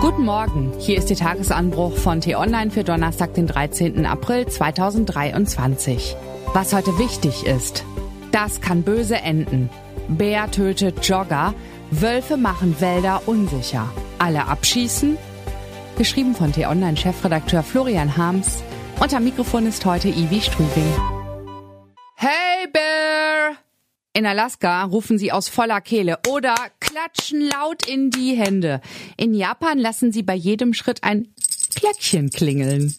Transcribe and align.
Guten 0.00 0.24
Morgen, 0.24 0.72
hier 0.78 0.96
ist 0.96 1.10
der 1.10 1.18
Tagesanbruch 1.18 1.94
von 1.94 2.22
T-Online 2.22 2.70
für 2.70 2.84
Donnerstag, 2.84 3.34
den 3.34 3.46
13. 3.46 4.06
April 4.06 4.46
2023. 4.46 6.16
Was 6.54 6.72
heute 6.72 6.98
wichtig 6.98 7.44
ist, 7.44 7.84
das 8.32 8.62
kann 8.62 8.82
böse 8.82 9.16
enden. 9.16 9.68
Bär 10.08 10.50
tötet 10.50 11.06
Jogger, 11.06 11.52
Wölfe 11.90 12.38
machen 12.38 12.80
Wälder 12.80 13.20
unsicher. 13.26 13.90
Alle 14.18 14.46
abschießen? 14.46 15.18
Geschrieben 15.98 16.34
von 16.34 16.50
T-Online-Chefredakteur 16.50 17.62
Florian 17.62 18.16
Harms. 18.16 18.62
Am 19.00 19.22
Mikrofon 19.22 19.66
ist 19.66 19.84
heute 19.84 20.08
Ivi 20.08 20.40
Strübing. 20.40 20.94
Hey 22.16 22.66
Bear! 22.72 23.56
In 24.14 24.24
Alaska 24.24 24.84
rufen 24.84 25.18
sie 25.18 25.30
aus 25.30 25.50
voller 25.50 25.82
Kehle 25.82 26.18
oder 26.26 26.54
klatschen 26.90 27.48
laut 27.48 27.86
in 27.86 28.10
die 28.10 28.34
Hände. 28.36 28.80
In 29.16 29.34
Japan 29.34 29.78
lassen 29.78 30.12
sie 30.12 30.22
bei 30.22 30.34
jedem 30.34 30.74
Schritt 30.74 31.04
ein 31.04 31.28
Glöckchen 31.74 32.30
klingeln. 32.30 32.94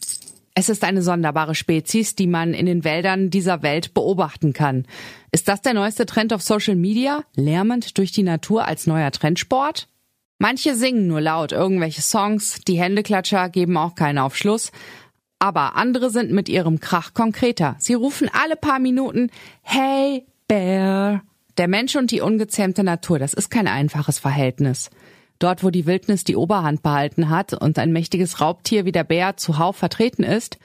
Es 0.54 0.68
ist 0.68 0.84
eine 0.84 1.02
sonderbare 1.02 1.54
Spezies, 1.54 2.14
die 2.14 2.26
man 2.26 2.54
in 2.54 2.66
den 2.66 2.84
Wäldern 2.84 3.30
dieser 3.30 3.62
Welt 3.62 3.94
beobachten 3.94 4.52
kann. 4.52 4.86
Ist 5.30 5.48
das 5.48 5.62
der 5.62 5.74
neueste 5.74 6.06
Trend 6.06 6.32
auf 6.32 6.42
Social 6.42 6.76
Media? 6.76 7.24
Lärmend 7.34 7.98
durch 7.98 8.12
die 8.12 8.22
Natur 8.22 8.66
als 8.66 8.86
neuer 8.86 9.10
Trendsport? 9.10 9.88
Manche 10.38 10.74
singen 10.74 11.06
nur 11.06 11.20
laut 11.20 11.52
irgendwelche 11.52 12.02
Songs, 12.02 12.60
die 12.66 12.78
Händeklatscher 12.78 13.48
geben 13.48 13.76
auch 13.76 13.94
keinen 13.94 14.18
Aufschluss. 14.18 14.72
Aber 15.38 15.76
andere 15.76 16.10
sind 16.10 16.32
mit 16.32 16.48
ihrem 16.48 16.80
Krach 16.80 17.14
konkreter. 17.14 17.76
Sie 17.78 17.94
rufen 17.94 18.30
alle 18.32 18.56
paar 18.56 18.78
Minuten 18.78 19.30
Hey 19.62 20.26
Bear. 20.48 21.22
Der 21.58 21.68
Mensch 21.68 21.96
und 21.96 22.10
die 22.10 22.22
ungezähmte 22.22 22.82
Natur, 22.82 23.18
das 23.18 23.34
ist 23.34 23.50
kein 23.50 23.68
einfaches 23.68 24.18
Verhältnis. 24.18 24.90
Dort, 25.38 25.62
wo 25.62 25.70
die 25.70 25.86
Wildnis 25.86 26.24
die 26.24 26.36
Oberhand 26.36 26.82
behalten 26.82 27.28
hat 27.28 27.52
und 27.52 27.78
ein 27.78 27.92
mächtiges 27.92 28.40
Raubtier 28.40 28.84
wie 28.86 28.92
der 28.92 29.04
Bär 29.04 29.36
zuhauf 29.36 29.76
vertreten 29.76 30.22
ist, 30.22 30.58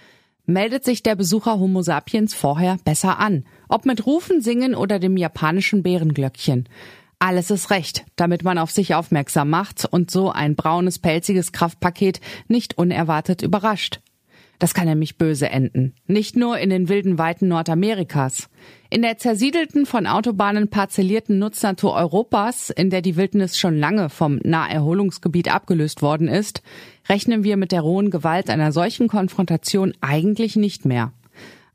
meldet 0.45 0.86
sich 0.86 1.03
der 1.03 1.16
Besucher 1.16 1.59
Homo 1.59 1.81
sapiens 1.81 2.34
vorher 2.34 2.78
besser 2.86 3.20
an. 3.20 3.44
Ob 3.67 3.86
mit 3.86 4.06
Rufen, 4.06 4.42
Singen 4.42 4.76
oder 4.76 5.00
dem 5.00 5.17
japanischen 5.17 5.84
Bärenglöckchen. 5.84 6.70
Alles 7.20 7.52
ist 7.52 7.70
recht, 7.70 8.06
damit 8.16 8.44
man 8.44 8.58
auf 8.58 8.72
sich 8.72 8.95
aufmerksam 8.95 9.50
macht 9.50 9.83
und 9.86 10.09
so 10.09 10.31
ein 10.31 10.56
braunes, 10.56 11.00
pelziges 11.00 11.52
Kraftpaket 11.52 12.22
nicht 12.48 12.78
unerwartet 12.78 13.42
überrascht. 13.42 14.00
Das 14.59 14.73
kann 14.73 14.88
nämlich 14.88 15.17
böse 15.17 15.50
enden. 15.50 15.94
Nicht 16.08 16.36
nur 16.36 16.58
in 16.58 16.72
den 16.72 16.89
wilden 16.89 17.19
Weiten 17.19 17.47
Nordamerikas. 17.47 18.50
In 18.89 19.03
der 19.03 19.17
zersiedelten, 19.17 19.86
von 19.86 20.08
Autobahnen 20.08 20.69
parzellierten 20.69 21.38
Nutznatur 21.38 21.94
Europas, 21.94 22.72
in 22.72 22.89
der 22.89 23.02
die 23.02 23.17
Wildnis 23.17 23.58
schon 23.58 23.77
lange 23.77 24.09
vom 24.09 24.39
Naherholungsgebiet 24.44 25.53
abgelöst 25.53 26.02
worden 26.02 26.27
ist, 26.27 26.64
rechnen 27.08 27.44
wir 27.44 27.58
mit 27.58 27.72
der 27.72 27.81
rohen 27.81 28.09
Gewalt 28.09 28.49
einer 28.49 28.72
solchen 28.72 29.08
Konfrontation 29.08 29.94
eigentlich 30.02 30.55
nicht 30.55 30.86
mehr. 30.86 31.11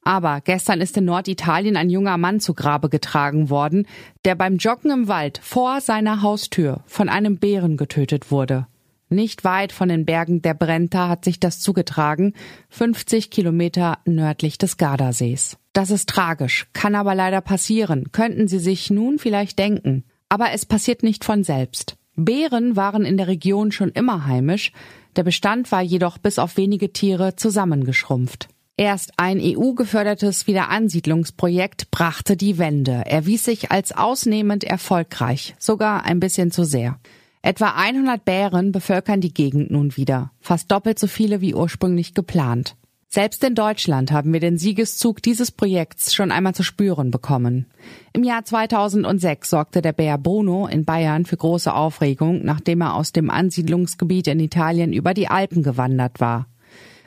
Aber 0.04 0.40
gestern 0.40 0.80
ist 0.80 0.96
in 0.96 1.04
Norditalien 1.04 1.76
ein 1.76 1.88
junger 1.88 2.18
Mann 2.18 2.40
zu 2.40 2.54
Grabe 2.54 2.88
getragen 2.88 3.50
worden, 3.50 3.86
der 4.24 4.34
beim 4.34 4.56
Joggen 4.56 4.90
im 4.90 5.06
Wald 5.06 5.38
vor 5.42 5.80
seiner 5.80 6.22
Haustür 6.22 6.80
von 6.86 7.08
einem 7.08 7.38
Bären 7.38 7.76
getötet 7.76 8.32
wurde. 8.32 8.66
Nicht 9.12 9.44
weit 9.44 9.72
von 9.72 9.90
den 9.90 10.06
Bergen 10.06 10.40
der 10.40 10.54
Brenta 10.54 11.08
hat 11.10 11.22
sich 11.22 11.38
das 11.38 11.60
zugetragen, 11.60 12.32
50 12.70 13.30
Kilometer 13.30 13.98
nördlich 14.06 14.56
des 14.56 14.78
Gardasees. 14.78 15.58
Das 15.74 15.90
ist 15.90 16.08
tragisch, 16.08 16.66
kann 16.72 16.94
aber 16.94 17.14
leider 17.14 17.42
passieren, 17.42 18.10
könnten 18.12 18.48
Sie 18.48 18.58
sich 18.58 18.90
nun 18.90 19.18
vielleicht 19.18 19.58
denken. 19.58 20.04
Aber 20.30 20.52
es 20.52 20.64
passiert 20.64 21.02
nicht 21.02 21.26
von 21.26 21.44
selbst. 21.44 21.96
Bären 22.16 22.74
waren 22.74 23.04
in 23.04 23.18
der 23.18 23.26
Region 23.26 23.70
schon 23.70 23.90
immer 23.90 24.26
heimisch, 24.26 24.72
der 25.16 25.24
Bestand 25.24 25.70
war 25.72 25.82
jedoch 25.82 26.16
bis 26.16 26.38
auf 26.38 26.56
wenige 26.56 26.94
Tiere 26.94 27.36
zusammengeschrumpft. 27.36 28.48
Erst 28.78 29.12
ein 29.18 29.38
EU-gefördertes 29.42 30.46
Wiederansiedlungsprojekt 30.46 31.90
brachte 31.90 32.38
die 32.38 32.56
Wende, 32.56 33.02
erwies 33.04 33.44
sich 33.44 33.70
als 33.70 33.92
ausnehmend 33.92 34.64
erfolgreich, 34.64 35.54
sogar 35.58 36.06
ein 36.06 36.18
bisschen 36.18 36.50
zu 36.50 36.64
sehr. 36.64 36.98
Etwa 37.44 37.72
100 37.74 38.24
Bären 38.24 38.70
bevölkern 38.70 39.20
die 39.20 39.34
Gegend 39.34 39.72
nun 39.72 39.96
wieder, 39.96 40.30
fast 40.40 40.70
doppelt 40.70 41.00
so 41.00 41.08
viele 41.08 41.40
wie 41.40 41.56
ursprünglich 41.56 42.14
geplant. 42.14 42.76
Selbst 43.08 43.42
in 43.42 43.56
Deutschland 43.56 44.12
haben 44.12 44.32
wir 44.32 44.38
den 44.38 44.58
Siegeszug 44.58 45.20
dieses 45.20 45.50
Projekts 45.50 46.14
schon 46.14 46.30
einmal 46.30 46.54
zu 46.54 46.62
spüren 46.62 47.10
bekommen. 47.10 47.66
Im 48.12 48.22
Jahr 48.22 48.44
2006 48.44 49.50
sorgte 49.50 49.82
der 49.82 49.92
Bär 49.92 50.18
Bruno 50.18 50.68
in 50.68 50.84
Bayern 50.84 51.26
für 51.26 51.36
große 51.36 51.74
Aufregung, 51.74 52.44
nachdem 52.44 52.80
er 52.80 52.94
aus 52.94 53.10
dem 53.10 53.28
Ansiedlungsgebiet 53.28 54.28
in 54.28 54.38
Italien 54.38 54.92
über 54.92 55.12
die 55.12 55.26
Alpen 55.26 55.64
gewandert 55.64 56.20
war. 56.20 56.46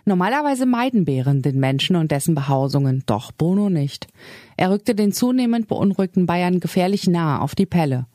Normalerweise 0.03 0.66
meiden 0.68 1.06
Bären 1.06 1.41
den 1.44 1.59
Menschen 1.59 1.95
und 1.95 2.12
dessen 2.12 2.35
Behausungen, 2.35 3.03
doch 3.07 3.31
Bruno 3.31 3.69
nicht. 3.69 4.07
Er 4.57 4.69
rückte 4.69 4.94
den 4.95 5.13
zunehmend 5.13 5.69
beunruhigten 5.69 6.25
Bayern 6.28 6.59
gefährlich 6.59 7.07
nah 7.07 7.40
auf 7.40 7.56
die 7.56 7.66
Pelle. 7.66 8.06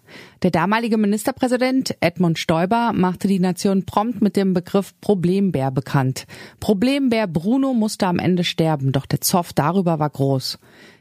Der 0.43 0.51
damalige 0.51 0.97
Ministerpräsident 0.97 1.97
Edmund 2.01 2.39
Stoiber 2.39 2.93
machte 2.93 3.29
die 3.29 3.39
Nation 3.39 3.85
prompt 3.85 4.23
mit 4.23 4.37
dem 4.37 4.55
Begriff 4.55 4.95
Problembär 5.01 5.71
bekannt. 5.71 6.27
Problembär 6.61 7.27
Bruno 7.27 7.75
musste 7.75 8.07
am 8.07 8.19
Ende 8.19 8.45
sterben, 8.45 8.93
doch 8.93 9.07
der 9.07 9.21
Zoff 9.21 9.53
darüber 9.53 9.99
war 9.99 10.11
groß. 10.11 10.59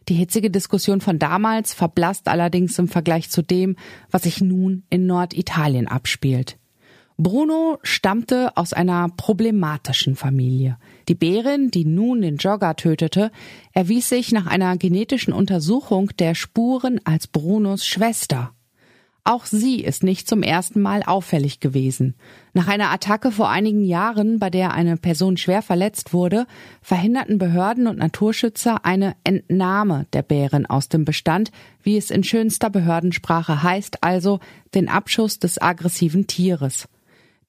Die 0.07 0.15
hitzige 0.15 0.49
Diskussion 0.49 1.01
von 1.01 1.19
damals 1.19 1.73
verblasst 1.73 2.27
allerdings 2.27 2.77
im 2.79 2.87
Vergleich 2.87 3.29
zu 3.29 3.41
dem, 3.41 3.75
was 4.09 4.23
sich 4.23 4.41
nun 4.41 4.83
in 4.89 5.05
Norditalien 5.05 5.87
abspielt. 5.87 6.57
Bruno 7.21 7.79
stammte 7.83 8.55
aus 8.55 8.71
einer 8.71 9.09
problematischen 9.09 10.15
Familie. 10.15 10.77
Die 11.09 11.15
Bärin, 11.15 11.69
die 11.69 11.83
nun 11.83 12.21
den 12.21 12.37
Jogger 12.37 12.77
tötete, 12.77 13.29
erwies 13.73 14.07
sich 14.07 14.31
nach 14.31 14.47
einer 14.47 14.77
genetischen 14.77 15.33
Untersuchung 15.33 16.11
der 16.17 16.33
Spuren 16.33 17.01
als 17.03 17.27
Brunos 17.27 17.85
Schwester. 17.85 18.53
Auch 19.23 19.45
sie 19.45 19.81
ist 19.81 20.03
nicht 20.03 20.27
zum 20.27 20.43
ersten 20.43 20.81
Mal 20.81 21.03
auffällig 21.03 21.59
gewesen. 21.59 22.15
Nach 22.53 22.67
einer 22.67 22.89
Attacke 22.89 23.31
vor 23.31 23.49
einigen 23.49 23.83
Jahren, 23.83 24.39
bei 24.39 24.49
der 24.49 24.73
eine 24.73 24.97
Person 24.97 25.37
schwer 25.37 25.61
verletzt 25.61 26.13
wurde, 26.13 26.47
verhinderten 26.81 27.37
Behörden 27.37 27.87
und 27.87 27.99
Naturschützer 27.99 28.85
eine 28.85 29.15
Entnahme 29.23 30.07
der 30.13 30.23
Bären 30.23 30.65
aus 30.65 30.89
dem 30.89 31.05
Bestand, 31.05 31.51
wie 31.83 31.97
es 31.97 32.11
in 32.11 32.23
schönster 32.23 32.69
Behördensprache 32.69 33.61
heißt, 33.61 34.03
also 34.03 34.39
den 34.73 34.89
Abschuss 34.89 35.39
des 35.39 35.61
aggressiven 35.61 36.25
Tieres. 36.25 36.87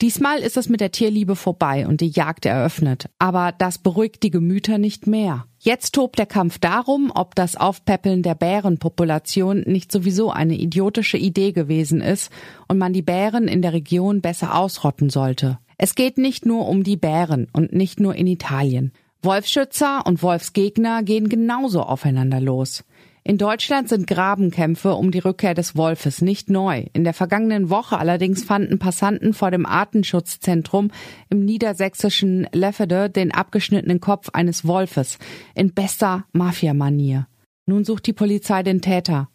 Diesmal 0.00 0.38
ist 0.38 0.56
es 0.56 0.70
mit 0.70 0.80
der 0.80 0.92
Tierliebe 0.92 1.36
vorbei 1.36 1.86
und 1.86 2.00
die 2.00 2.08
Jagd 2.08 2.46
eröffnet. 2.46 3.10
Aber 3.18 3.52
das 3.56 3.76
beruhigt 3.76 4.22
die 4.22 4.30
Gemüter 4.30 4.78
nicht 4.78 5.06
mehr. 5.06 5.44
Jetzt 5.58 5.94
tobt 5.94 6.18
der 6.18 6.24
Kampf 6.24 6.58
darum, 6.58 7.12
ob 7.14 7.34
das 7.34 7.56
Aufpäppeln 7.56 8.22
der 8.22 8.34
Bärenpopulation 8.34 9.60
nicht 9.66 9.92
sowieso 9.92 10.30
eine 10.30 10.54
idiotische 10.54 11.18
Idee 11.18 11.52
gewesen 11.52 12.00
ist 12.00 12.32
und 12.66 12.78
man 12.78 12.94
die 12.94 13.02
Bären 13.02 13.46
in 13.46 13.60
der 13.60 13.74
Region 13.74 14.22
besser 14.22 14.56
ausrotten 14.56 15.10
sollte. 15.10 15.58
Es 15.76 15.94
geht 15.94 16.16
nicht 16.16 16.46
nur 16.46 16.66
um 16.66 16.82
die 16.82 16.96
Bären 16.96 17.48
und 17.52 17.74
nicht 17.74 18.00
nur 18.00 18.14
in 18.14 18.26
Italien. 18.26 18.92
Wolfsschützer 19.22 20.06
und 20.06 20.22
Wolfsgegner 20.22 21.02
gehen 21.02 21.28
genauso 21.28 21.82
aufeinander 21.82 22.40
los. 22.40 22.84
In 23.22 23.36
Deutschland 23.36 23.88
sind 23.88 24.06
Grabenkämpfe 24.06 24.94
um 24.94 25.10
die 25.10 25.18
Rückkehr 25.18 25.52
des 25.52 25.76
Wolfes 25.76 26.22
nicht 26.22 26.48
neu. 26.48 26.86
In 26.94 27.04
der 27.04 27.12
vergangenen 27.12 27.68
Woche 27.68 27.98
allerdings 27.98 28.44
fanden 28.44 28.78
Passanten 28.78 29.34
vor 29.34 29.50
dem 29.50 29.66
Artenschutzzentrum 29.66 30.90
im 31.28 31.44
niedersächsischen 31.44 32.48
Leffede 32.52 33.10
den 33.10 33.32
abgeschnittenen 33.32 34.00
Kopf 34.00 34.30
eines 34.32 34.66
Wolfes 34.66 35.18
in 35.54 35.74
bester 35.74 36.24
Mafiamanier. 36.32 37.26
Nun 37.66 37.84
sucht 37.84 38.06
die 38.06 38.14
Polizei 38.14 38.62
den 38.62 38.80
Täter. 38.80 39.28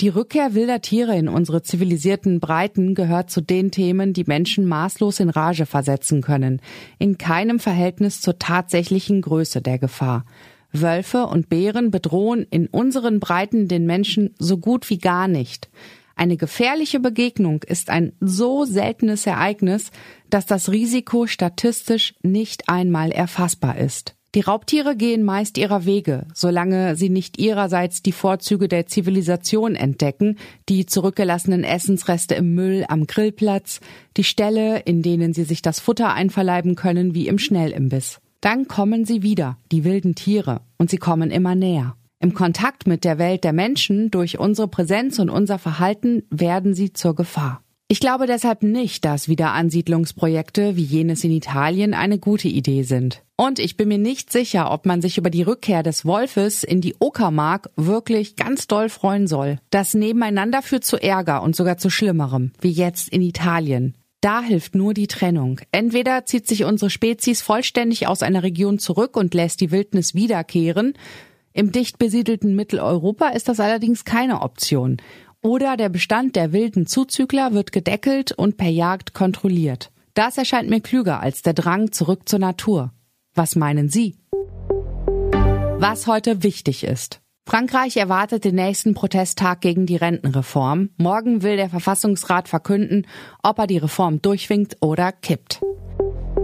Die 0.00 0.08
Rückkehr 0.08 0.54
wilder 0.54 0.80
Tiere 0.80 1.16
in 1.16 1.28
unsere 1.28 1.62
zivilisierten 1.62 2.40
Breiten 2.40 2.94
gehört 2.94 3.30
zu 3.30 3.40
den 3.40 3.72
Themen, 3.72 4.12
die 4.12 4.24
Menschen 4.24 4.64
maßlos 4.64 5.20
in 5.20 5.28
Rage 5.28 5.66
versetzen 5.66 6.22
können, 6.22 6.62
in 6.98 7.18
keinem 7.18 7.58
Verhältnis 7.58 8.20
zur 8.20 8.38
tatsächlichen 8.38 9.20
Größe 9.22 9.60
der 9.60 9.78
Gefahr. 9.78 10.24
Wölfe 10.72 11.26
und 11.26 11.48
Bären 11.48 11.90
bedrohen 11.90 12.46
in 12.50 12.66
unseren 12.66 13.20
Breiten 13.20 13.68
den 13.68 13.86
Menschen 13.86 14.34
so 14.38 14.58
gut 14.58 14.90
wie 14.90 14.98
gar 14.98 15.28
nicht. 15.28 15.68
Eine 16.14 16.36
gefährliche 16.36 16.98
Begegnung 16.98 17.62
ist 17.62 17.90
ein 17.90 18.12
so 18.20 18.64
seltenes 18.64 19.26
Ereignis, 19.26 19.92
dass 20.30 20.46
das 20.46 20.70
Risiko 20.70 21.26
statistisch 21.26 22.14
nicht 22.22 22.68
einmal 22.68 23.12
erfassbar 23.12 23.78
ist. 23.78 24.16
Die 24.34 24.40
Raubtiere 24.40 24.94
gehen 24.94 25.22
meist 25.22 25.56
ihrer 25.56 25.86
Wege, 25.86 26.26
solange 26.34 26.96
sie 26.96 27.08
nicht 27.08 27.38
ihrerseits 27.38 28.02
die 28.02 28.12
Vorzüge 28.12 28.68
der 28.68 28.86
Zivilisation 28.86 29.74
entdecken, 29.74 30.36
die 30.68 30.84
zurückgelassenen 30.84 31.64
Essensreste 31.64 32.34
im 32.34 32.54
Müll 32.54 32.84
am 32.88 33.06
Grillplatz, 33.06 33.80
die 34.18 34.24
Ställe, 34.24 34.80
in 34.80 35.02
denen 35.02 35.32
sie 35.32 35.44
sich 35.44 35.62
das 35.62 35.80
Futter 35.80 36.12
einverleiben 36.12 36.74
können 36.74 37.14
wie 37.14 37.26
im 37.26 37.38
Schnellimbiss. 37.38 38.20
Dann 38.40 38.68
kommen 38.68 39.04
sie 39.04 39.22
wieder, 39.22 39.58
die 39.72 39.84
wilden 39.84 40.14
Tiere, 40.14 40.60
und 40.76 40.90
sie 40.90 40.98
kommen 40.98 41.30
immer 41.30 41.54
näher. 41.54 41.96
Im 42.20 42.34
Kontakt 42.34 42.86
mit 42.86 43.04
der 43.04 43.18
Welt 43.18 43.44
der 43.44 43.52
Menschen 43.52 44.10
durch 44.10 44.38
unsere 44.38 44.68
Präsenz 44.68 45.18
und 45.18 45.30
unser 45.30 45.58
Verhalten 45.58 46.24
werden 46.30 46.74
sie 46.74 46.92
zur 46.92 47.14
Gefahr. 47.14 47.62
Ich 47.90 48.00
glaube 48.00 48.26
deshalb 48.26 48.62
nicht, 48.62 49.04
dass 49.06 49.28
Wiederansiedlungsprojekte 49.28 50.76
wie 50.76 50.82
jenes 50.82 51.24
in 51.24 51.30
Italien 51.30 51.94
eine 51.94 52.18
gute 52.18 52.48
Idee 52.48 52.82
sind. 52.82 53.22
Und 53.36 53.58
ich 53.58 53.78
bin 53.78 53.88
mir 53.88 53.98
nicht 53.98 54.30
sicher, 54.30 54.70
ob 54.70 54.84
man 54.84 55.00
sich 55.00 55.16
über 55.16 55.30
die 55.30 55.42
Rückkehr 55.42 55.82
des 55.82 56.04
Wolfes 56.04 56.64
in 56.64 56.82
die 56.82 56.96
Uckermark 57.00 57.70
wirklich 57.76 58.36
ganz 58.36 58.66
doll 58.66 58.88
freuen 58.90 59.26
soll. 59.26 59.58
Das 59.70 59.94
Nebeneinander 59.94 60.60
führt 60.60 60.84
zu 60.84 61.00
Ärger 61.00 61.42
und 61.42 61.56
sogar 61.56 61.78
zu 61.78 61.88
Schlimmerem, 61.88 62.52
wie 62.60 62.72
jetzt 62.72 63.08
in 63.08 63.22
Italien. 63.22 63.94
Da 64.20 64.42
hilft 64.42 64.74
nur 64.74 64.94
die 64.94 65.06
Trennung. 65.06 65.60
Entweder 65.70 66.26
zieht 66.26 66.48
sich 66.48 66.64
unsere 66.64 66.90
Spezies 66.90 67.40
vollständig 67.40 68.08
aus 68.08 68.22
einer 68.22 68.42
Region 68.42 68.78
zurück 68.78 69.16
und 69.16 69.32
lässt 69.32 69.60
die 69.60 69.70
Wildnis 69.70 70.14
wiederkehren. 70.14 70.94
Im 71.52 71.70
dicht 71.70 71.98
besiedelten 71.98 72.56
Mitteleuropa 72.56 73.28
ist 73.28 73.48
das 73.48 73.60
allerdings 73.60 74.04
keine 74.04 74.42
Option. 74.42 74.96
Oder 75.40 75.76
der 75.76 75.88
Bestand 75.88 76.34
der 76.34 76.52
wilden 76.52 76.86
Zuzügler 76.86 77.52
wird 77.52 77.70
gedeckelt 77.70 78.32
und 78.32 78.56
per 78.56 78.68
Jagd 78.68 79.14
kontrolliert. 79.14 79.92
Das 80.14 80.36
erscheint 80.36 80.68
mir 80.68 80.80
klüger 80.80 81.20
als 81.20 81.42
der 81.42 81.52
Drang 81.52 81.92
zurück 81.92 82.28
zur 82.28 82.40
Natur. 82.40 82.92
Was 83.34 83.54
meinen 83.54 83.88
Sie? 83.88 84.16
Was 85.78 86.08
heute 86.08 86.42
wichtig 86.42 86.82
ist. 86.82 87.20
Frankreich 87.48 87.96
erwartet 87.96 88.44
den 88.44 88.56
nächsten 88.56 88.92
Protesttag 88.92 89.62
gegen 89.62 89.86
die 89.86 89.96
Rentenreform. 89.96 90.90
Morgen 90.98 91.42
will 91.42 91.56
der 91.56 91.70
Verfassungsrat 91.70 92.46
verkünden, 92.46 93.06
ob 93.42 93.58
er 93.58 93.66
die 93.66 93.78
Reform 93.78 94.20
durchwinkt 94.20 94.76
oder 94.82 95.12
kippt. 95.12 95.62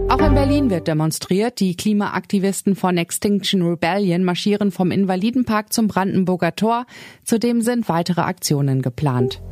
Auch 0.09 0.17
in 0.17 0.33
Berlin 0.33 0.71
wird 0.71 0.87
demonstriert. 0.87 1.59
Die 1.59 1.77
Klimaaktivisten 1.77 2.75
von 2.75 2.97
Extinction 2.97 3.61
Rebellion 3.61 4.23
marschieren 4.23 4.71
vom 4.71 4.89
Invalidenpark 4.89 5.71
zum 5.71 5.87
Brandenburger 5.87 6.55
Tor. 6.55 6.87
Zudem 7.23 7.61
sind 7.61 7.87
weitere 7.87 8.21
Aktionen 8.21 8.81
geplant. 8.81 9.43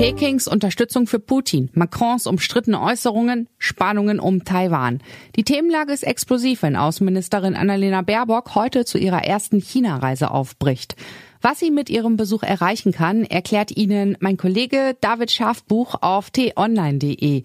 Pekings 0.00 0.48
Unterstützung 0.48 1.06
für 1.06 1.18
Putin, 1.18 1.68
Macrons 1.74 2.26
umstrittene 2.26 2.80
Äußerungen, 2.80 3.50
Spannungen 3.58 4.18
um 4.18 4.44
Taiwan. 4.44 5.02
Die 5.36 5.44
Themenlage 5.44 5.92
ist 5.92 6.04
explosiv, 6.04 6.62
wenn 6.62 6.74
Außenministerin 6.74 7.54
Annalena 7.54 8.00
Baerbock 8.00 8.54
heute 8.54 8.86
zu 8.86 8.96
ihrer 8.96 9.24
ersten 9.24 9.60
China-Reise 9.60 10.30
aufbricht. 10.30 10.96
Was 11.42 11.58
sie 11.58 11.70
mit 11.70 11.90
ihrem 11.90 12.16
Besuch 12.16 12.42
erreichen 12.42 12.92
kann, 12.92 13.24
erklärt 13.24 13.76
Ihnen 13.76 14.16
mein 14.20 14.38
Kollege 14.38 14.96
David 15.02 15.32
Schafbuch 15.32 15.96
auf 16.00 16.30
t-online.de. 16.30 17.42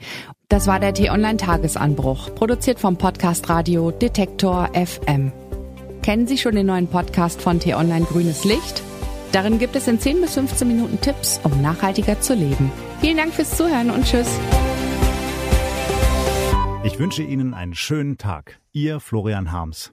Das 0.48 0.66
war 0.66 0.80
der 0.80 0.94
T-Online-Tagesanbruch, 0.94 2.36
produziert 2.36 2.80
vom 2.80 2.96
Podcast 2.96 3.50
Radio 3.50 3.92
Detektor 3.92 4.70
FM. 4.74 5.34
Kennen 6.04 6.26
Sie 6.26 6.38
schon 6.38 6.56
den 6.56 6.68
neuen 6.68 6.88
Podcast 6.88 7.42
von 7.42 7.60
T-Online 7.60 8.06
Grünes 8.06 8.46
Licht? 8.46 8.82
Darin 9.32 9.60
gibt 9.60 9.76
es 9.76 9.88
in 9.88 10.00
10 10.00 10.22
bis 10.22 10.34
15 10.36 10.68
Minuten 10.68 11.02
Tipps, 11.02 11.40
um 11.44 11.62
nachhaltiger 11.62 12.20
zu 12.22 12.34
leben. 12.34 12.72
Vielen 13.02 13.18
Dank 13.18 13.34
fürs 13.34 13.56
Zuhören 13.58 13.90
und 13.92 14.06
Tschüss. 14.06 14.28
Ich 16.84 17.00
wünsche 17.00 17.24
Ihnen 17.24 17.54
einen 17.54 17.74
schönen 17.74 18.18
Tag. 18.18 18.60
Ihr 18.72 19.00
Florian 19.00 19.52
Harms. 19.52 19.92